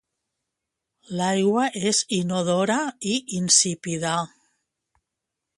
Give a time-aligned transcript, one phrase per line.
[1.19, 2.79] L'aigua és inodora
[3.13, 4.19] i insípida.